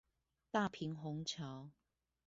[0.49, 1.69] 大平紅橋